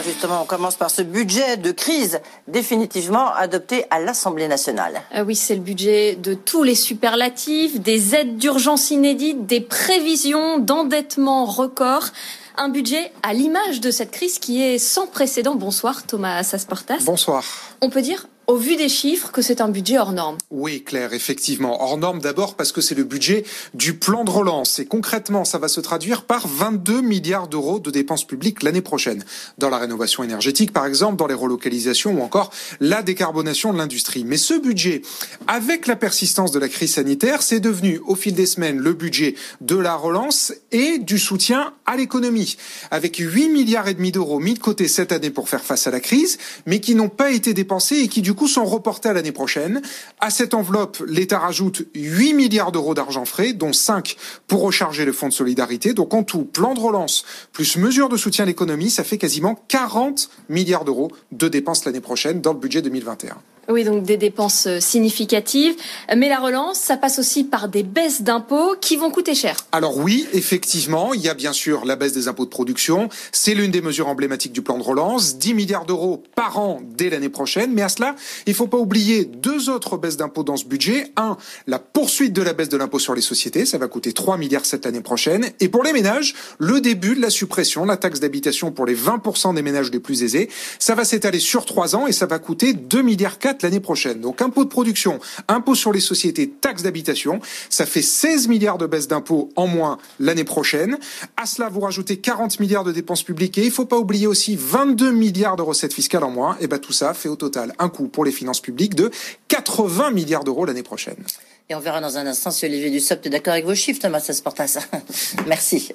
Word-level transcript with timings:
Justement, 0.00 0.42
on 0.42 0.44
commence 0.46 0.76
par 0.76 0.90
ce 0.90 1.02
budget 1.02 1.56
de 1.56 1.70
crise 1.70 2.20
définitivement 2.48 3.32
adopté 3.34 3.84
à 3.90 4.00
l'Assemblée 4.00 4.48
nationale. 4.48 5.02
Euh, 5.14 5.24
oui, 5.24 5.36
c'est 5.36 5.54
le 5.54 5.60
budget 5.60 6.16
de 6.16 6.34
tous 6.34 6.62
les 6.62 6.74
superlatifs, 6.74 7.80
des 7.80 8.14
aides 8.14 8.36
d'urgence 8.36 8.90
inédites, 8.90 9.46
des 9.46 9.60
prévisions 9.60 10.58
d'endettement 10.58 11.44
record. 11.44 12.08
Un 12.56 12.68
budget 12.68 13.12
à 13.22 13.32
l'image 13.32 13.80
de 13.80 13.90
cette 13.90 14.10
crise 14.10 14.38
qui 14.38 14.62
est 14.62 14.78
sans 14.78 15.06
précédent. 15.06 15.54
Bonsoir 15.54 16.06
Thomas 16.06 16.42
Sasportas. 16.42 16.98
Bonsoir. 17.04 17.44
On 17.80 17.88
peut 17.88 18.02
dire 18.02 18.26
au 18.46 18.56
vu 18.56 18.76
des 18.76 18.88
chiffres 18.88 19.30
que 19.30 19.42
c'est 19.42 19.60
un 19.60 19.68
budget 19.68 19.98
hors 19.98 20.12
norme. 20.12 20.36
Oui, 20.50 20.82
Claire, 20.82 21.12
effectivement. 21.12 21.82
Hors 21.82 21.96
norme 21.96 22.20
d'abord 22.20 22.54
parce 22.54 22.72
que 22.72 22.80
c'est 22.80 22.94
le 22.94 23.04
budget 23.04 23.44
du 23.74 23.94
plan 23.94 24.24
de 24.24 24.30
relance. 24.30 24.78
Et 24.78 24.86
concrètement, 24.86 25.44
ça 25.44 25.58
va 25.58 25.68
se 25.68 25.80
traduire 25.80 26.24
par 26.24 26.48
22 26.48 27.00
milliards 27.00 27.48
d'euros 27.48 27.78
de 27.78 27.90
dépenses 27.90 28.26
publiques 28.26 28.62
l'année 28.62 28.80
prochaine. 28.80 29.24
Dans 29.58 29.70
la 29.70 29.78
rénovation 29.78 30.24
énergétique, 30.24 30.72
par 30.72 30.86
exemple, 30.86 31.16
dans 31.16 31.26
les 31.26 31.34
relocalisations 31.34 32.18
ou 32.18 32.22
encore 32.22 32.50
la 32.80 33.02
décarbonation 33.02 33.72
de 33.72 33.78
l'industrie. 33.78 34.24
Mais 34.24 34.36
ce 34.36 34.54
budget, 34.54 35.02
avec 35.46 35.86
la 35.86 35.96
persistance 35.96 36.52
de 36.52 36.58
la 36.58 36.68
crise 36.68 36.94
sanitaire, 36.94 37.42
c'est 37.42 37.60
devenu 37.60 38.00
au 38.06 38.14
fil 38.14 38.34
des 38.34 38.46
semaines 38.46 38.78
le 38.78 38.92
budget 38.92 39.34
de 39.60 39.76
la 39.76 39.94
relance 39.94 40.52
et 40.72 40.98
du 40.98 41.18
soutien 41.18 41.72
à 41.86 41.96
l'économie. 41.96 42.56
Avec 42.90 43.16
8 43.16 43.48
milliards 43.48 43.88
et 43.88 43.94
demi 43.94 44.12
d'euros 44.12 44.40
mis 44.40 44.54
de 44.54 44.58
côté 44.58 44.88
cette 44.88 45.12
année 45.12 45.30
pour 45.30 45.48
faire 45.48 45.62
face 45.62 45.86
à 45.86 45.90
la 45.90 46.00
crise, 46.00 46.38
mais 46.66 46.80
qui 46.80 46.94
n'ont 46.94 47.08
pas 47.08 47.30
été 47.30 47.54
dépensés 47.54 47.96
et 47.96 48.08
qui 48.08 48.22
du 48.22 48.31
coup 48.34 48.48
sont 48.48 48.64
reportés 48.64 49.08
à 49.08 49.12
l'année 49.12 49.32
prochaine. 49.32 49.82
À 50.20 50.30
cette 50.30 50.54
enveloppe, 50.54 51.02
l'État 51.06 51.38
rajoute 51.38 51.86
8 51.94 52.34
milliards 52.34 52.72
d'euros 52.72 52.94
d'argent 52.94 53.24
frais, 53.24 53.52
dont 53.52 53.72
5 53.72 54.16
pour 54.46 54.62
recharger 54.62 55.04
le 55.04 55.12
fonds 55.12 55.28
de 55.28 55.32
solidarité. 55.32 55.94
Donc 55.94 56.14
en 56.14 56.22
tout, 56.22 56.44
plan 56.44 56.74
de 56.74 56.80
relance 56.80 57.24
plus 57.52 57.76
mesures 57.76 58.08
de 58.08 58.16
soutien 58.16 58.44
à 58.44 58.46
l'économie, 58.46 58.90
ça 58.90 59.04
fait 59.04 59.18
quasiment 59.18 59.62
40 59.68 60.30
milliards 60.48 60.84
d'euros 60.84 61.10
de 61.32 61.48
dépenses 61.48 61.84
l'année 61.84 62.00
prochaine 62.00 62.40
dans 62.40 62.52
le 62.52 62.58
budget 62.58 62.82
2021. 62.82 63.36
Oui, 63.68 63.84
donc 63.84 64.02
des 64.02 64.16
dépenses 64.16 64.66
euh, 64.66 64.80
significatives. 64.80 65.76
Mais 66.16 66.28
la 66.28 66.40
relance, 66.40 66.78
ça 66.78 66.96
passe 66.96 67.18
aussi 67.18 67.44
par 67.44 67.68
des 67.68 67.82
baisses 67.82 68.22
d'impôts 68.22 68.74
qui 68.80 68.96
vont 68.96 69.10
coûter 69.10 69.34
cher. 69.34 69.56
Alors 69.70 69.98
oui, 69.98 70.26
effectivement, 70.32 71.14
il 71.14 71.20
y 71.20 71.28
a 71.28 71.34
bien 71.34 71.52
sûr 71.52 71.84
la 71.84 71.96
baisse 71.96 72.12
des 72.12 72.28
impôts 72.28 72.44
de 72.44 72.50
production. 72.50 73.08
C'est 73.30 73.54
l'une 73.54 73.70
des 73.70 73.80
mesures 73.80 74.08
emblématiques 74.08 74.52
du 74.52 74.62
plan 74.62 74.78
de 74.78 74.82
relance. 74.82 75.38
10 75.38 75.54
milliards 75.54 75.86
d'euros 75.86 76.22
par 76.34 76.58
an 76.58 76.80
dès 76.96 77.10
l'année 77.10 77.28
prochaine. 77.28 77.72
Mais 77.72 77.82
à 77.82 77.88
cela, 77.88 78.16
il 78.46 78.50
ne 78.50 78.56
faut 78.56 78.66
pas 78.66 78.78
oublier 78.78 79.24
deux 79.24 79.70
autres 79.70 79.96
baisses 79.96 80.16
d'impôts 80.16 80.42
dans 80.42 80.56
ce 80.56 80.64
budget. 80.64 81.12
Un, 81.16 81.36
la 81.66 81.78
poursuite 81.78 82.32
de 82.32 82.42
la 82.42 82.52
baisse 82.52 82.68
de 82.68 82.76
l'impôt 82.76 82.98
sur 82.98 83.14
les 83.14 83.22
sociétés. 83.22 83.64
Ça 83.64 83.78
va 83.78 83.86
coûter 83.86 84.12
3 84.12 84.38
milliards 84.38 84.66
cette 84.66 84.84
l'année 84.84 85.00
prochaine. 85.00 85.50
Et 85.60 85.68
pour 85.68 85.84
les 85.84 85.92
ménages, 85.92 86.34
le 86.58 86.80
début 86.80 87.14
de 87.14 87.20
la 87.20 87.30
suppression 87.30 87.84
la 87.84 87.96
taxe 87.96 88.20
d'habitation 88.20 88.72
pour 88.72 88.86
les 88.86 88.96
20% 88.96 89.54
des 89.54 89.62
ménages 89.62 89.90
les 89.90 90.00
plus 90.00 90.22
aisés. 90.22 90.48
Ça 90.78 90.94
va 90.94 91.04
s'étaler 91.04 91.38
sur 91.38 91.64
trois 91.64 91.96
ans 91.96 92.06
et 92.06 92.12
ça 92.12 92.26
va 92.26 92.38
coûter 92.38 92.72
2 92.72 93.02
milliards 93.02 93.38
4 93.38 93.51
l'année 93.60 93.80
prochaine. 93.80 94.20
Donc 94.20 94.40
impôt 94.40 94.64
de 94.64 94.68
production, 94.68 95.20
impôt 95.48 95.74
sur 95.74 95.92
les 95.92 96.00
sociétés, 96.00 96.48
taxe 96.48 96.82
d'habitation, 96.82 97.40
ça 97.68 97.86
fait 97.86 98.02
16 98.02 98.48
milliards 98.48 98.78
de 98.78 98.86
baisse 98.86 99.08
d'impôts 99.08 99.50
en 99.56 99.66
moins 99.66 99.98
l'année 100.18 100.44
prochaine. 100.44 100.98
À 101.36 101.46
cela, 101.46 101.68
vous 101.68 101.80
rajoutez 101.80 102.16
40 102.18 102.60
milliards 102.60 102.84
de 102.84 102.92
dépenses 102.92 103.22
publiques 103.22 103.58
et 103.58 103.62
il 103.62 103.68
ne 103.68 103.72
faut 103.72 103.86
pas 103.86 103.98
oublier 103.98 104.26
aussi 104.26 104.56
22 104.56 105.12
milliards 105.12 105.56
de 105.56 105.62
recettes 105.62 105.92
fiscales 105.92 106.24
en 106.24 106.30
moins. 106.30 106.56
Et 106.60 106.66
ben 106.66 106.78
tout 106.78 106.92
ça 106.92 107.12
fait 107.14 107.28
au 107.28 107.36
total 107.36 107.74
un 107.78 107.88
coût 107.88 108.08
pour 108.08 108.24
les 108.24 108.32
finances 108.32 108.60
publiques 108.60 108.94
de 108.94 109.10
80 109.48 110.12
milliards 110.12 110.44
d'euros 110.44 110.64
l'année 110.64 110.82
prochaine. 110.82 111.22
Et 111.68 111.74
on 111.74 111.80
verra 111.80 112.00
dans 112.00 112.18
un 112.18 112.26
instant 112.26 112.50
si 112.50 112.66
Olivier 112.66 112.90
Dussopt 112.90 113.26
est 113.26 113.30
d'accord 113.30 113.52
avec 113.52 113.64
vos 113.64 113.74
chiffres, 113.74 114.00
Thomas 114.00 114.20
Sasportas. 114.20 114.78
Merci. 115.46 115.92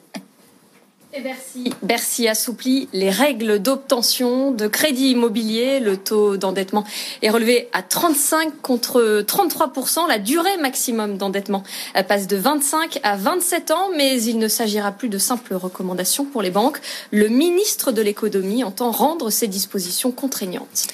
Et 1.18 1.22
Bercy, 1.22 1.74
Bercy 1.82 2.28
assouplit 2.28 2.90
les 2.94 3.10
règles 3.10 3.58
d'obtention 3.58 4.52
de 4.52 4.68
crédit 4.68 5.12
immobilier. 5.12 5.80
Le 5.80 5.98
taux 5.98 6.38
d'endettement 6.38 6.84
est 7.24 7.32
relevé 7.32 7.70
à 7.74 7.82
35 7.82 8.62
contre 8.62 9.24
33%. 9.26 10.08
La 10.08 10.20
durée 10.20 10.58
maximum 10.58 11.18
d'endettement 11.18 11.64
passe 12.08 12.28
de 12.28 12.38
25 12.38 13.00
à 13.02 13.16
27 13.16 13.72
ans, 13.72 13.90
mais 13.96 14.22
il 14.22 14.38
ne 14.38 14.48
s'agira 14.48 14.92
plus 14.92 15.10
de 15.10 15.18
simples 15.18 15.56
recommandations 15.56 16.24
pour 16.24 16.44
les 16.44 16.52
banques. 16.52 16.78
Le 17.10 17.30
ministre 17.30 17.92
de 17.92 18.04
l'économie 18.04 18.64
entend 18.64 18.92
rendre 18.92 19.32
ces 19.32 19.48
dispositions 19.48 20.12
contraignantes. 20.12 20.86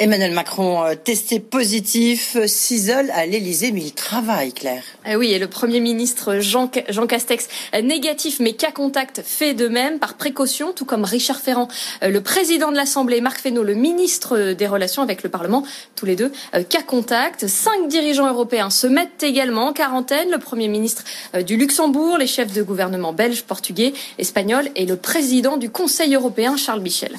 Emmanuel 0.00 0.32
Macron, 0.32 0.82
euh, 0.82 0.94
testé 0.96 1.38
positif, 1.38 2.34
euh, 2.34 2.48
s'isole 2.48 3.12
à 3.12 3.26
l'Élysée, 3.26 3.70
mais 3.70 3.82
il 3.82 3.92
travaille, 3.92 4.52
Claire. 4.52 4.82
Eh 5.06 5.14
oui, 5.14 5.30
et 5.30 5.38
le 5.38 5.46
Premier 5.46 5.78
ministre 5.78 6.40
Jean, 6.40 6.68
Jean 6.88 7.06
Castex, 7.06 7.46
négatif 7.80 8.40
mais 8.40 8.54
cas 8.54 8.72
contact, 8.72 9.22
fait 9.24 9.54
de 9.54 9.67
par 10.00 10.14
précaution, 10.14 10.72
tout 10.72 10.84
comme 10.84 11.04
Richard 11.04 11.40
Ferrand, 11.40 11.68
euh, 12.02 12.08
le 12.08 12.20
président 12.20 12.70
de 12.70 12.76
l'Assemblée, 12.76 13.20
Marc 13.20 13.40
Fesneau, 13.40 13.62
le 13.62 13.74
ministre 13.74 14.52
des 14.52 14.66
Relations 14.66 15.02
avec 15.02 15.22
le 15.22 15.28
Parlement, 15.28 15.64
tous 15.94 16.06
les 16.06 16.16
deux 16.16 16.32
cas 16.68 16.82
contact. 16.82 17.46
Cinq 17.46 17.88
dirigeants 17.88 18.26
européens 18.26 18.70
se 18.70 18.86
mettent 18.86 19.22
également 19.22 19.68
en 19.68 19.72
quarantaine. 19.72 20.30
Le 20.30 20.38
Premier 20.38 20.68
ministre 20.68 21.04
du 21.46 21.56
Luxembourg, 21.56 22.18
les 22.18 22.26
chefs 22.26 22.52
de 22.52 22.62
gouvernement 22.62 23.12
belges, 23.12 23.42
portugais, 23.42 23.92
espagnols 24.18 24.68
et 24.76 24.86
le 24.86 24.96
président 24.96 25.56
du 25.56 25.70
Conseil 25.70 26.14
européen, 26.14 26.56
Charles 26.56 26.80
Michel. 26.80 27.16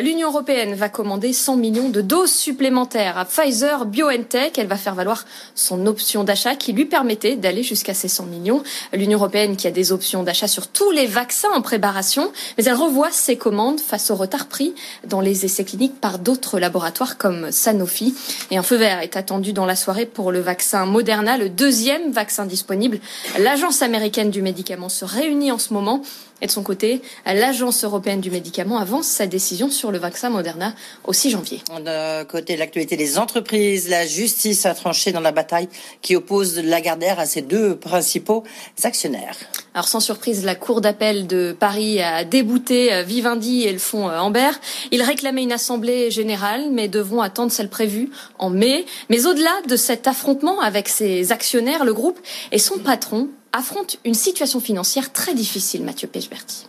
L'Union 0.00 0.28
européenne 0.28 0.74
va 0.74 0.88
commander 0.88 1.34
100 1.34 1.56
millions 1.56 1.90
de 1.90 2.00
doses 2.00 2.32
supplémentaires 2.32 3.18
à 3.18 3.26
Pfizer 3.26 3.84
BioNTech. 3.84 4.56
Elle 4.56 4.66
va 4.66 4.76
faire 4.76 4.94
valoir 4.94 5.26
son 5.54 5.86
option 5.86 6.24
d'achat 6.24 6.54
qui 6.54 6.72
lui 6.72 6.86
permettait 6.86 7.36
d'aller 7.36 7.62
jusqu'à 7.62 7.92
ces 7.92 8.08
100 8.08 8.24
millions. 8.24 8.62
L'Union 8.94 9.18
européenne 9.18 9.54
qui 9.54 9.66
a 9.66 9.70
des 9.70 9.92
options 9.92 10.22
d'achat 10.22 10.48
sur 10.48 10.68
tous 10.68 10.90
les 10.92 11.06
vaccins 11.06 11.50
en 11.54 11.60
préparation, 11.60 12.32
mais 12.56 12.64
elle 12.64 12.74
revoit 12.74 13.10
ses 13.10 13.36
commandes 13.36 13.80
face 13.80 14.10
au 14.10 14.14
retard 14.14 14.46
pris 14.46 14.74
dans 15.06 15.20
les 15.20 15.44
essais 15.44 15.64
cliniques 15.64 16.00
par 16.00 16.18
d'autres 16.18 16.58
laboratoires 16.58 17.18
comme 17.18 17.52
Sanofi. 17.52 18.14
Et 18.50 18.56
un 18.56 18.62
feu 18.62 18.76
vert 18.76 19.00
est 19.00 19.18
attendu 19.18 19.52
dans 19.52 19.66
la 19.66 19.76
soirée 19.76 20.06
pour 20.06 20.32
le 20.32 20.40
vaccin 20.40 20.86
Moderna, 20.86 21.36
le 21.36 21.50
deuxième 21.50 22.12
vaccin 22.12 22.46
disponible. 22.46 22.98
L'agence 23.38 23.82
américaine 23.82 24.30
du 24.30 24.40
médicament 24.40 24.88
se 24.88 25.04
réunit 25.04 25.52
en 25.52 25.58
ce 25.58 25.74
moment 25.74 26.02
et 26.42 26.46
de 26.46 26.50
son 26.50 26.64
côté, 26.64 27.02
l'Agence 27.24 27.84
européenne 27.84 28.20
du 28.20 28.30
médicament 28.30 28.78
avance 28.78 29.06
sa 29.06 29.28
décision 29.28 29.70
sur 29.70 29.81
le 29.90 29.98
vaccin 29.98 30.30
Moderna 30.30 30.74
au 31.04 31.12
6 31.12 31.30
janvier. 31.30 31.60
De 31.68 32.24
côté 32.24 32.54
de 32.54 32.58
l'actualité 32.58 32.96
des 32.96 33.18
entreprises, 33.18 33.88
la 33.88 34.06
justice 34.06 34.66
a 34.66 34.74
tranché 34.74 35.12
dans 35.12 35.20
la 35.20 35.32
bataille 35.32 35.68
qui 36.00 36.16
oppose 36.16 36.58
Lagardère 36.58 37.18
à 37.18 37.26
ses 37.26 37.42
deux 37.42 37.76
principaux 37.76 38.44
actionnaires. 38.84 39.36
Alors 39.74 39.88
sans 39.88 40.00
surprise, 40.00 40.44
la 40.44 40.54
Cour 40.54 40.80
d'appel 40.80 41.26
de 41.26 41.56
Paris 41.58 42.00
a 42.02 42.24
débouté 42.24 42.92
euh, 42.92 43.02
Vivendi 43.02 43.62
et 43.62 43.72
le 43.72 43.78
fonds 43.78 44.08
euh, 44.08 44.18
Amber. 44.18 44.50
Ils 44.90 45.02
réclamaient 45.02 45.42
une 45.42 45.52
assemblée 45.52 46.10
générale, 46.10 46.68
mais 46.70 46.88
devront 46.88 47.22
attendre 47.22 47.50
celle 47.50 47.70
prévue 47.70 48.10
en 48.38 48.50
mai. 48.50 48.84
Mais 49.08 49.26
au-delà 49.26 49.62
de 49.68 49.76
cet 49.76 50.06
affrontement 50.06 50.60
avec 50.60 50.88
ses 50.88 51.32
actionnaires, 51.32 51.84
le 51.84 51.94
groupe 51.94 52.20
et 52.50 52.58
son 52.58 52.78
patron 52.78 53.28
affronte 53.52 53.98
une 54.04 54.14
situation 54.14 54.60
financière 54.60 55.12
très 55.12 55.34
difficile, 55.34 55.82
Mathieu 55.82 56.08
Pechberti. 56.08 56.66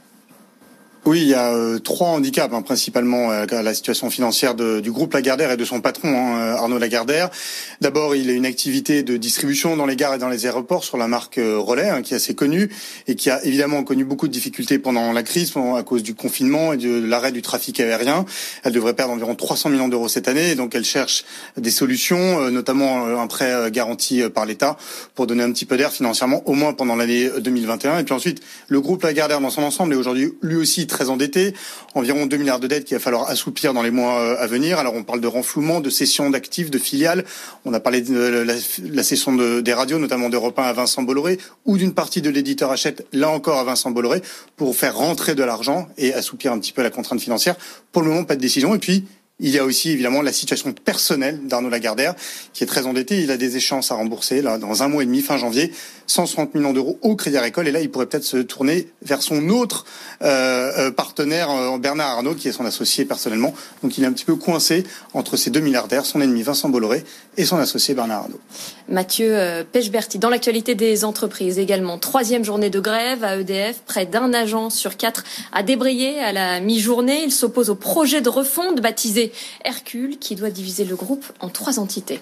Oui, 1.06 1.20
il 1.20 1.28
y 1.28 1.34
a 1.34 1.54
euh, 1.54 1.80
trois 1.80 2.08
handicaps, 2.08 2.54
hein, 2.54 2.62
principalement 2.62 3.30
euh, 3.30 3.46
la 3.52 3.74
situation 3.74 4.10
financière 4.10 4.56
de, 4.56 4.80
du 4.80 4.90
groupe 4.90 5.12
Lagardère 5.12 5.52
et 5.52 5.58
de 5.58 5.66
son 5.66 5.82
patron, 5.82 6.08
hein, 6.08 6.40
euh, 6.40 6.56
Arnaud 6.56 6.78
Lagardère. 6.78 7.30
D'abord, 7.82 8.16
il 8.16 8.30
a 8.30 8.32
une 8.32 8.46
activité 8.46 9.04
de 9.04 9.18
distribution 9.18 9.76
dans 9.76 9.86
les 9.86 9.98
gares 9.98 10.14
et 10.14 10.18
dans 10.18 10.30
les 10.30 10.46
aéroports 10.46 10.86
sur 10.86 10.96
la 10.96 11.10
marque 11.10 11.42
Relais, 11.44 11.90
hein, 11.90 12.04
qui 12.04 12.14
est 12.14 12.16
assez 12.16 12.36
connue 12.36 12.70
et 13.10 13.16
qui 13.16 13.30
a 13.30 13.44
évidemment 13.44 13.84
connu 13.84 14.06
beaucoup 14.06 14.30
de 14.30 14.32
difficultés 14.32 14.80
pendant 14.80 15.12
la 15.12 15.24
crise, 15.24 15.52
à 15.76 15.84
cause 15.84 16.04
du 16.04 16.16
confinement 16.16 16.72
et 16.72 16.78
de 16.78 17.06
l'arrêt 17.06 17.34
du 17.34 17.42
trafic 17.42 17.82
aérien. 17.82 18.24
Elle 18.64 18.72
devrait 18.72 18.94
perdre 18.94 19.12
environ 19.12 19.36
300 19.36 19.72
millions 19.72 19.90
d'euros 19.90 20.08
cette 20.08 20.30
année, 20.30 20.52
et 20.52 20.56
donc 20.56 20.74
elle 20.74 20.86
cherche 20.86 21.26
des 21.58 21.72
solutions, 21.72 22.50
notamment 22.50 23.08
un 23.08 23.28
prêt 23.28 23.70
garanti 23.72 24.22
par 24.34 24.46
l'État, 24.46 24.78
pour 25.16 25.28
donner 25.28 25.44
un 25.44 25.52
petit 25.52 25.66
peu 25.66 25.76
d'air 25.76 25.92
financièrement, 25.92 26.44
au 26.46 26.54
moins 26.54 26.72
pendant 26.72 26.96
l'année 26.96 27.30
2021. 27.42 28.00
Et 28.00 28.04
puis 28.06 28.14
ensuite, 28.14 28.42
le 28.70 28.80
groupe 28.80 29.04
Lagardère 29.04 29.42
dans 29.42 29.50
son 29.50 29.64
ensemble 29.64 29.94
est 29.94 29.98
aujourd'hui 29.98 30.32
lui 30.42 30.56
aussi 30.56 30.88
très 30.94 31.10
endetté, 31.10 31.54
environ 31.95 32.25
2 32.25 32.38
milliards 32.38 32.60
de 32.60 32.68
dettes 32.68 32.86
qu'il 32.86 32.95
va 32.95 33.01
falloir 33.01 33.30
assouplir 33.30 33.74
dans 33.74 33.81
les 33.81 33.92
mois 33.92 34.19
euh, 34.19 34.36
à 34.40 34.48
venir. 34.48 34.80
Alors 34.80 34.94
on 34.94 35.04
parle 35.04 35.19
de 35.19 35.28
renflouement, 35.28 35.81
de 35.81 35.90
cession 35.90 36.30
d'actifs, 36.30 36.72
de 36.72 36.78
filiales. 36.78 37.25
On 37.66 37.74
a 37.74 37.80
parlé 37.80 38.01
de 38.01 38.16
la, 38.16 38.54
la 38.84 39.04
cession 39.04 39.34
de, 39.34 39.60
des 39.62 39.74
radios, 39.74 40.00
notamment 40.00 40.30
d'Europe 40.30 40.57
1 40.57 40.63
à 40.63 40.74
Vincent 40.74 41.04
Bolloré, 41.04 41.40
ou 41.66 41.78
d'une 41.78 41.94
partie 41.94 42.22
de 42.22 42.30
l'éditeur 42.30 42.72
Hachette, 42.72 43.06
là 43.12 43.30
encore 43.30 43.60
à 43.60 43.63
Vincent 43.63 43.92
Bolloré, 43.92 44.22
pour 44.56 44.75
faire 44.75 44.95
rentrer 44.95 45.36
de 45.36 45.44
l'argent 45.44 45.88
et 45.98 46.13
assouplir 46.13 46.54
un 46.54 46.60
petit 46.60 46.72
peu 46.72 46.84
la 46.84 46.90
contrainte 46.90 47.22
financière. 47.22 47.56
Pour 47.92 48.04
le 48.04 48.10
moment, 48.10 48.24
pas 48.24 48.36
de 48.36 48.42
décision. 48.42 48.75
Et 48.75 48.80
puis, 48.80 49.06
il 49.40 49.50
y 49.50 49.58
a 49.58 49.66
aussi 49.66 49.92
évidemment 49.92 50.22
la 50.22 50.32
situation 50.32 50.72
personnelle 50.74 51.48
d'Arnaud 51.48 51.70
Lagardère, 51.70 52.14
qui 52.54 52.64
est 52.64 52.68
très 52.68 52.86
endetté. 52.86 53.22
Il 53.22 53.32
a 53.32 53.38
des 53.38 53.58
échéances 53.58 53.92
à 53.92 53.96
rembourser 53.96 54.42
dans 54.42 54.84
un 54.84 54.88
mois 54.88 55.02
et 55.02 55.06
demi, 55.06 55.22
fin 55.22 55.38
janvier, 55.38 55.72
160 56.06 56.54
millions 56.54 56.74
d'euros 56.74 57.00
au 57.02 57.16
Crédit 57.16 57.38
Agricole. 57.38 57.68
Et 57.68 57.72
là, 57.72 57.82
il 57.82 57.90
pourrait 57.90 58.06
peut-être 58.06 58.24
se 58.24 58.38
tourner 58.38 58.90
vers 59.02 59.22
son 59.22 59.50
autre 59.50 59.86
euh, 60.22 60.72
euh 60.78 60.92
partenaire, 60.92 61.50
euh, 61.50 61.78
Bernard 61.80 62.10
Arnault, 62.10 62.36
qui 62.36 62.48
est 62.48 62.52
son 62.52 62.66
associé 62.66 63.06
personnellement. 63.06 63.54
Donc 63.82 63.98
il 63.98 64.04
est 64.04 64.08
un 64.08 64.14
petit 64.14 64.26
peu 64.26 64.36
coincé 64.36 64.84
entre 65.14 65.36
ces 65.36 65.50
deux 65.50 65.62
milliardaires, 65.62 66.06
son 66.06 66.22
ennemi 66.22 66.44
Vincent 66.44 66.70
Bolloré 66.70 67.04
et 67.36 67.46
son 67.46 67.58
associé 67.58 67.96
Bernard 67.96 68.24
Arnault. 68.24 68.40
Mathieu 68.88 69.36
dans 70.20 70.30
l'actualité 70.30 70.76
des 70.76 71.06
entreprises 71.06 71.58
également, 71.58 71.98
troisième 71.98 72.44
journée 72.44 72.70
de 72.70 72.80
grève 72.80 73.24
à 73.24 73.38
EDF, 73.38 73.82
près 73.86 74.06
d'un 74.06 74.34
agent 74.34 74.70
sur 74.70 74.98
quatre 74.98 75.24
a 75.52 75.64
débrayé 75.64 76.20
à 76.20 76.32
la 76.32 76.60
mi-journée. 76.60 77.24
Il 77.24 77.32
s'oppose 77.32 77.70
au 77.70 77.76
projet 77.76 78.22
de 78.22 78.30
refonte 78.30 78.82
baptisé 78.82 79.23
Hercule 79.64 80.18
qui 80.20 80.36
doit 80.36 80.50
diviser 80.50 80.86
le 80.86 80.96
groupe 80.96 81.25
en 81.40 81.50
trois 81.50 81.80
entités. 81.80 82.20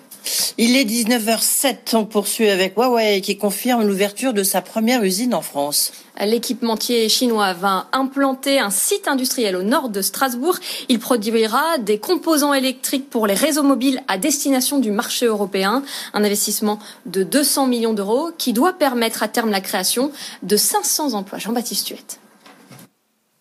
Il 0.57 0.75
est 0.75 0.83
19h07, 0.83 1.95
on 1.95 2.05
poursuit 2.05 2.49
avec 2.49 2.75
Huawei 2.75 3.21
qui 3.21 3.37
confirme 3.37 3.87
l'ouverture 3.87 4.33
de 4.33 4.43
sa 4.43 4.61
première 4.61 5.03
usine 5.03 5.33
en 5.33 5.41
France. 5.41 5.91
L'équipementier 6.19 7.09
chinois 7.09 7.53
va 7.53 7.87
implanter 7.93 8.59
un 8.59 8.69
site 8.69 9.07
industriel 9.07 9.55
au 9.55 9.63
nord 9.63 9.89
de 9.89 10.01
Strasbourg. 10.01 10.57
Il 10.89 10.99
produira 10.99 11.77
des 11.79 11.97
composants 11.97 12.53
électriques 12.53 13.09
pour 13.09 13.25
les 13.25 13.33
réseaux 13.33 13.63
mobiles 13.63 14.03
à 14.07 14.17
destination 14.17 14.77
du 14.77 14.91
marché 14.91 15.25
européen. 15.25 15.83
Un 16.13 16.23
investissement 16.23 16.77
de 17.07 17.23
200 17.23 17.67
millions 17.67 17.93
d'euros 17.93 18.29
qui 18.37 18.53
doit 18.53 18.73
permettre 18.73 19.23
à 19.23 19.27
terme 19.27 19.49
la 19.49 19.61
création 19.61 20.11
de 20.43 20.57
500 20.57 21.13
emplois. 21.13 21.39
Jean-Baptiste 21.39 21.89
Huette. 21.89 22.20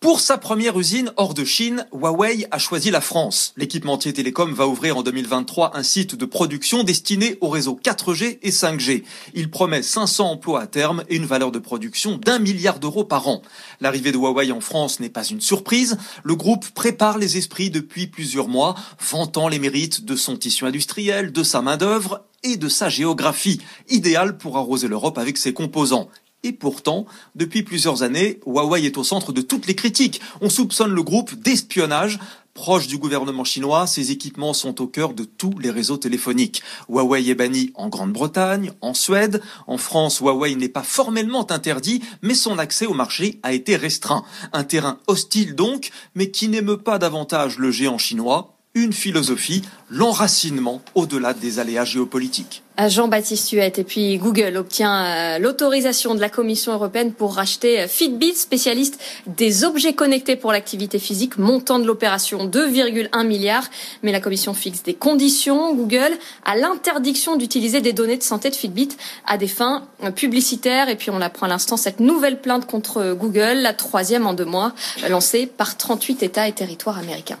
Pour 0.01 0.19
sa 0.19 0.39
première 0.39 0.79
usine 0.79 1.13
hors 1.15 1.35
de 1.35 1.45
Chine, 1.45 1.85
Huawei 1.93 2.47
a 2.49 2.57
choisi 2.57 2.89
la 2.89 3.01
France. 3.01 3.53
L'équipementier 3.55 4.11
télécom 4.11 4.51
va 4.51 4.67
ouvrir 4.67 4.97
en 4.97 5.03
2023 5.03 5.77
un 5.77 5.83
site 5.83 6.15
de 6.15 6.25
production 6.25 6.83
destiné 6.83 7.37
au 7.39 7.49
réseau 7.49 7.79
4G 7.79 8.39
et 8.41 8.49
5G. 8.49 9.03
Il 9.35 9.51
promet 9.51 9.83
500 9.83 10.31
emplois 10.31 10.61
à 10.61 10.65
terme 10.65 11.03
et 11.07 11.17
une 11.17 11.27
valeur 11.27 11.51
de 11.51 11.59
production 11.59 12.17
d'un 12.17 12.39
milliard 12.39 12.79
d'euros 12.79 13.03
par 13.03 13.27
an. 13.27 13.43
L'arrivée 13.79 14.11
de 14.11 14.17
Huawei 14.17 14.51
en 14.51 14.59
France 14.59 14.99
n'est 14.99 15.11
pas 15.11 15.23
une 15.23 15.39
surprise. 15.39 15.99
Le 16.23 16.35
groupe 16.35 16.67
prépare 16.71 17.19
les 17.19 17.37
esprits 17.37 17.69
depuis 17.69 18.07
plusieurs 18.07 18.47
mois, 18.47 18.73
vantant 18.99 19.49
les 19.49 19.59
mérites 19.59 20.03
de 20.03 20.15
son 20.15 20.35
tissu 20.35 20.65
industriel, 20.65 21.31
de 21.31 21.43
sa 21.43 21.61
main-d'œuvre 21.61 22.25
et 22.41 22.57
de 22.57 22.69
sa 22.69 22.89
géographie, 22.89 23.61
idéale 23.87 24.39
pour 24.39 24.57
arroser 24.57 24.87
l'Europe 24.87 25.19
avec 25.19 25.37
ses 25.37 25.53
composants. 25.53 26.09
Et 26.43 26.53
pourtant, 26.53 27.05
depuis 27.35 27.61
plusieurs 27.61 28.01
années, 28.01 28.39
Huawei 28.47 28.85
est 28.85 28.97
au 28.97 29.03
centre 29.03 29.31
de 29.31 29.41
toutes 29.41 29.67
les 29.67 29.75
critiques. 29.75 30.21
On 30.41 30.49
soupçonne 30.49 30.91
le 30.91 31.03
groupe 31.03 31.35
d'espionnage. 31.35 32.19
Proche 32.55 32.87
du 32.87 32.97
gouvernement 32.97 33.43
chinois, 33.43 33.85
ses 33.85 34.09
équipements 34.11 34.53
sont 34.53 34.81
au 34.81 34.87
cœur 34.87 35.13
de 35.13 35.23
tous 35.23 35.57
les 35.59 35.69
réseaux 35.69 35.97
téléphoniques. 35.97 36.63
Huawei 36.89 37.29
est 37.29 37.35
banni 37.35 37.71
en 37.75 37.89
Grande-Bretagne, 37.89 38.73
en 38.81 38.93
Suède. 38.95 39.41
En 39.67 39.77
France, 39.77 40.19
Huawei 40.19 40.55
n'est 40.55 40.67
pas 40.67 40.83
formellement 40.83 41.49
interdit, 41.51 42.01
mais 42.23 42.33
son 42.33 42.57
accès 42.57 42.87
au 42.87 42.93
marché 42.93 43.39
a 43.43 43.53
été 43.53 43.75
restreint. 43.75 44.25
Un 44.51 44.63
terrain 44.63 44.99
hostile 45.07 45.55
donc, 45.55 45.91
mais 46.15 46.31
qui 46.31 46.49
n'émeut 46.49 46.77
pas 46.77 46.97
davantage 46.97 47.59
le 47.59 47.69
géant 47.69 47.99
chinois. 47.99 48.57
Une 48.73 48.93
philosophie, 48.93 49.63
l'enracinement 49.91 50.81
au-delà 50.95 51.33
des 51.33 51.59
aléas 51.59 51.83
géopolitiques 51.83 52.63
Jean-Baptiste 52.87 53.51
Huette. 53.51 53.77
Et 53.77 53.83
puis 53.83 54.17
Google 54.17 54.57
obtient 54.57 55.05
euh, 55.05 55.37
l'autorisation 55.37 56.15
de 56.15 56.21
la 56.21 56.29
Commission 56.29 56.73
européenne 56.73 57.13
pour 57.13 57.35
racheter 57.35 57.81
euh, 57.81 57.87
Fitbit, 57.87 58.33
spécialiste 58.33 58.99
des 59.27 59.63
objets 59.63 59.93
connectés 59.93 60.35
pour 60.35 60.51
l'activité 60.51 60.97
physique, 60.97 61.37
montant 61.37 61.77
de 61.77 61.85
l'opération 61.85 62.47
2,1 62.47 63.27
milliards. 63.27 63.65
Mais 64.01 64.11
la 64.11 64.19
Commission 64.19 64.53
fixe 64.53 64.81
des 64.81 64.93
conditions, 64.93 65.75
Google, 65.75 66.17
à 66.45 66.55
l'interdiction 66.55 67.35
d'utiliser 67.35 67.81
des 67.81 67.93
données 67.93 68.17
de 68.17 68.23
santé 68.23 68.49
de 68.49 68.55
Fitbit 68.55 68.89
à 69.27 69.37
des 69.37 69.47
fins 69.47 69.85
euh, 70.03 70.11
publicitaires. 70.11 70.89
Et 70.89 70.95
puis 70.95 71.11
on 71.11 71.21
apprend 71.21 71.45
à 71.47 71.49
l'instant 71.49 71.77
cette 71.77 71.99
nouvelle 71.99 72.41
plainte 72.41 72.65
contre 72.65 73.13
Google, 73.13 73.57
la 73.57 73.73
troisième 73.73 74.25
en 74.25 74.33
deux 74.33 74.45
mois, 74.45 74.73
lancée 75.09 75.45
par 75.45 75.77
38 75.77 76.23
États 76.23 76.47
et 76.47 76.53
territoires 76.53 76.97
américains. 76.97 77.39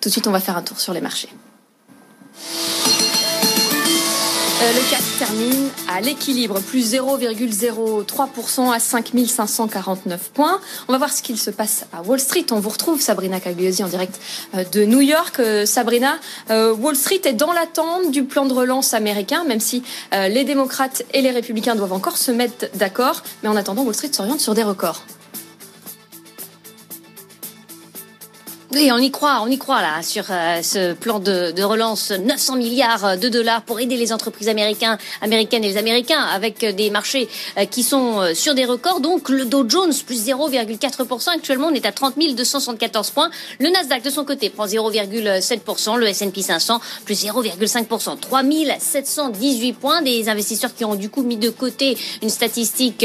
Tout 0.00 0.08
de 0.08 0.12
suite, 0.12 0.26
on 0.26 0.32
va 0.32 0.40
faire 0.40 0.56
un 0.56 0.62
tour 0.62 0.80
sur 0.80 0.92
les 0.94 1.00
marchés. 1.00 1.28
Euh, 4.62 4.72
le 4.74 4.90
CAC 4.90 5.00
termine 5.18 5.70
à 5.88 6.02
l'équilibre, 6.02 6.60
plus 6.60 6.92
0,03% 6.92 8.70
à 8.70 8.78
5549 8.78 10.32
points. 10.34 10.60
On 10.86 10.92
va 10.92 10.98
voir 10.98 11.10
ce 11.10 11.22
qu'il 11.22 11.38
se 11.38 11.50
passe 11.50 11.86
à 11.94 12.02
Wall 12.02 12.20
Street. 12.20 12.44
On 12.50 12.60
vous 12.60 12.68
retrouve 12.68 13.00
Sabrina 13.00 13.40
Cagliosi 13.40 13.82
en 13.82 13.88
direct 13.88 14.20
euh, 14.54 14.64
de 14.70 14.84
New 14.84 15.00
York. 15.00 15.40
Euh, 15.40 15.64
Sabrina, 15.64 16.18
Wall 16.50 16.94
Street 16.94 17.22
est 17.24 17.32
dans 17.32 17.54
l'attente 17.54 18.10
du 18.10 18.24
plan 18.24 18.44
de 18.44 18.52
relance 18.52 18.92
américain, 18.92 19.44
même 19.44 19.60
si 19.60 19.82
les 20.12 20.44
démocrates 20.44 21.04
et 21.14 21.22
les 21.22 21.30
républicains 21.30 21.74
doivent 21.74 21.92
encore 21.92 22.18
se 22.18 22.30
mettre 22.30 22.66
d'accord. 22.74 23.22
Mais 23.42 23.48
en 23.48 23.56
attendant, 23.56 23.82
Wall 23.82 23.94
Street 23.94 24.12
s'oriente 24.12 24.40
sur 24.40 24.54
des 24.54 24.62
records. 24.62 25.04
Oui, 28.72 28.88
on 28.92 28.98
y 28.98 29.10
croit, 29.10 29.40
on 29.42 29.48
y 29.48 29.58
croit 29.58 29.82
là 29.82 30.00
sur 30.00 30.26
euh, 30.30 30.62
ce 30.62 30.92
plan 30.92 31.18
de, 31.18 31.50
de, 31.50 31.62
relance, 31.64 32.12
900 32.12 32.54
milliards 32.54 33.18
de 33.18 33.28
dollars 33.28 33.62
pour 33.62 33.80
aider 33.80 33.96
les 33.96 34.12
entreprises 34.12 34.48
américaines, 34.48 34.96
américaines 35.22 35.64
et 35.64 35.70
les 35.70 35.76
Américains 35.76 36.20
avec 36.20 36.64
des 36.76 36.88
marchés 36.88 37.28
euh, 37.58 37.64
qui 37.64 37.82
sont 37.82 38.20
euh, 38.20 38.32
sur 38.32 38.54
des 38.54 38.64
records. 38.64 39.00
Donc 39.00 39.28
le 39.28 39.44
Dow 39.44 39.68
Jones 39.68 39.92
plus 40.06 40.24
0,4%, 40.24 41.30
actuellement 41.30 41.66
on 41.66 41.74
est 41.74 41.84
à 41.84 41.90
30 41.90 42.14
274 42.16 43.10
points. 43.10 43.30
Le 43.58 43.70
Nasdaq 43.70 44.04
de 44.04 44.10
son 44.10 44.24
côté 44.24 44.50
prend 44.50 44.66
0,7%, 44.66 45.96
le 45.96 46.06
S&P 46.06 46.40
500 46.40 46.80
plus 47.04 47.24
0,5%, 47.24 48.20
3 48.20 48.42
718 48.78 49.72
points. 49.72 50.02
Des 50.02 50.28
investisseurs 50.28 50.72
qui 50.76 50.84
ont 50.84 50.94
du 50.94 51.10
coup 51.10 51.24
mis 51.24 51.36
de 51.36 51.50
côté 51.50 51.98
une 52.22 52.30
statistique 52.30 53.04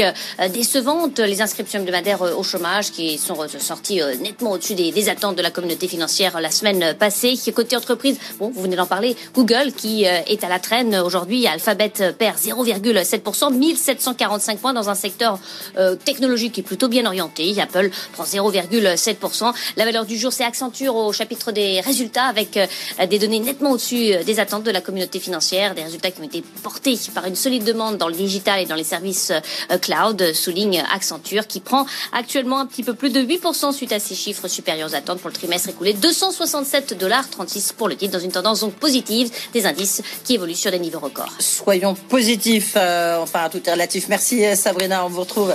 décevante, 0.52 1.18
les 1.18 1.42
inscriptions 1.42 1.80
hebdomadaires 1.80 2.22
au 2.22 2.44
chômage 2.44 2.92
qui 2.92 3.18
sont 3.18 3.36
sorties 3.58 4.00
nettement 4.20 4.52
au-dessus 4.52 4.76
des, 4.76 4.92
des 4.92 5.08
attentes 5.08 5.34
de 5.34 5.42
la 5.42 5.50
communauté 5.56 5.88
financière 5.88 6.38
la 6.38 6.50
semaine 6.50 6.94
passée. 6.98 7.34
Côté 7.54 7.76
entreprise, 7.76 8.18
bon, 8.38 8.52
vous 8.54 8.60
venez 8.60 8.76
d'en 8.76 8.86
parler, 8.86 9.16
Google 9.34 9.72
qui 9.74 10.06
euh, 10.06 10.20
est 10.26 10.44
à 10.44 10.48
la 10.48 10.58
traîne 10.58 10.94
aujourd'hui. 10.96 11.46
Alphabet 11.46 11.92
perd 12.18 12.36
0,7%, 12.36 13.54
1745 13.54 14.58
points 14.58 14.74
dans 14.74 14.90
un 14.90 14.94
secteur 14.94 15.38
euh, 15.78 15.96
technologique 15.96 16.52
qui 16.52 16.60
est 16.60 16.62
plutôt 16.62 16.88
bien 16.88 17.06
orienté. 17.06 17.58
Apple 17.58 17.90
prend 18.12 18.24
0,7%. 18.24 19.54
La 19.78 19.84
valeur 19.86 20.04
du 20.04 20.18
jour, 20.18 20.30
c'est 20.30 20.44
Accenture 20.44 20.94
au 20.94 21.12
chapitre 21.14 21.52
des 21.52 21.80
résultats 21.80 22.26
avec 22.26 22.58
euh, 22.58 23.06
des 23.06 23.18
données 23.18 23.40
nettement 23.40 23.70
au-dessus 23.70 24.22
des 24.24 24.38
attentes 24.40 24.64
de 24.64 24.70
la 24.70 24.82
communauté 24.82 25.18
financière, 25.18 25.74
des 25.74 25.84
résultats 25.84 26.10
qui 26.10 26.20
ont 26.20 26.24
été 26.24 26.44
portés 26.62 26.98
par 27.14 27.24
une 27.24 27.36
solide 27.36 27.64
demande 27.64 27.96
dans 27.96 28.08
le 28.08 28.14
digital 28.14 28.60
et 28.60 28.66
dans 28.66 28.74
les 28.74 28.84
services 28.84 29.32
cloud, 29.80 30.34
souligne 30.34 30.84
Accenture 30.94 31.46
qui 31.46 31.60
prend 31.60 31.86
actuellement 32.12 32.58
un 32.58 32.66
petit 32.66 32.82
peu 32.82 32.92
plus 32.92 33.10
de 33.10 33.20
8% 33.20 33.72
suite 33.72 33.92
à 33.92 33.98
ces 33.98 34.14
chiffres 34.14 34.48
supérieurs 34.48 34.90
aux 34.90 34.94
attentes 34.94 35.20
pour 35.20 35.30
le 35.30 35.34
trimestre 35.34 35.45
trimestre 35.46 35.68
écoulé. 35.68 35.92
267 35.92 36.98
dollars 36.98 37.30
36 37.30 37.72
pour 37.72 37.88
le 37.88 37.94
titre 37.96 38.12
dans 38.12 38.18
une 38.18 38.32
tendance 38.32 38.60
donc 38.60 38.74
positive 38.74 39.30
des 39.52 39.64
indices 39.64 40.02
qui 40.24 40.34
évoluent 40.34 40.56
sur 40.56 40.72
des 40.72 40.80
niveaux 40.80 40.98
records. 40.98 41.32
Soyons 41.38 41.94
positifs, 41.94 42.74
euh, 42.76 43.18
enfin 43.20 43.48
tout 43.48 43.60
est 43.64 43.72
relatif. 43.72 44.08
Merci 44.08 44.44
euh, 44.44 44.56
Sabrina, 44.56 45.06
on 45.06 45.08
vous 45.08 45.20
retrouve 45.20 45.54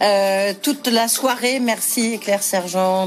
euh, 0.00 0.52
toute 0.62 0.86
la 0.86 1.08
soirée. 1.08 1.58
Merci 1.58 2.20
Claire 2.20 2.42
Sergent. 2.42 3.06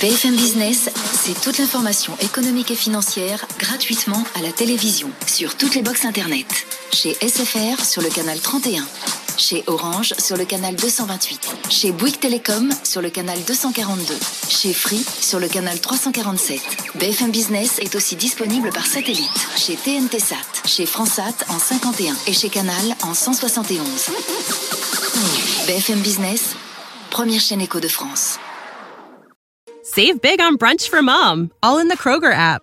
BFM 0.00 0.36
Business, 0.36 0.90
c'est 1.12 1.40
toute 1.40 1.58
l'information 1.58 2.12
économique 2.22 2.70
et 2.70 2.76
financière 2.76 3.46
gratuitement 3.58 4.22
à 4.36 4.42
la 4.42 4.52
télévision 4.52 5.10
sur 5.26 5.56
toutes 5.56 5.74
les 5.74 5.82
boxes 5.82 6.04
internet. 6.04 6.46
Chez 6.92 7.14
SFR 7.14 7.84
sur 7.84 8.02
le 8.02 8.10
canal 8.10 8.38
31 8.38 8.86
chez 9.38 9.64
Orange 9.66 10.14
sur 10.18 10.36
le 10.36 10.44
canal 10.44 10.74
228, 10.76 11.56
chez 11.70 11.92
Bouygues 11.92 12.18
Télécom 12.18 12.68
sur 12.82 13.00
le 13.00 13.08
canal 13.08 13.38
242, 13.46 14.14
chez 14.48 14.72
Free 14.72 15.02
sur 15.20 15.38
le 15.38 15.48
canal 15.48 15.80
347. 15.80 16.60
BFM 16.96 17.30
Business 17.30 17.78
est 17.78 17.94
aussi 17.94 18.16
disponible 18.16 18.70
par 18.70 18.84
satellite 18.86 19.30
chez 19.56 19.76
TNT 19.76 20.18
Sat, 20.18 20.36
chez 20.66 20.86
Fransat 20.86 21.44
en 21.48 21.58
51 21.58 22.14
et 22.26 22.32
chez 22.32 22.48
Canal 22.48 22.84
en 23.02 23.14
171. 23.14 24.10
BFM 25.66 26.00
Business, 26.00 26.54
première 27.10 27.40
chaîne 27.40 27.60
éco 27.60 27.80
de 27.80 27.88
France. 27.88 28.38
Save 29.84 30.20
big 30.22 30.40
on 30.40 30.56
brunch 30.56 30.90
for 30.90 31.02
mom, 31.02 31.50
all 31.62 31.78
in 31.78 31.88
the 31.88 31.96
Kroger 31.96 32.32
app. 32.34 32.62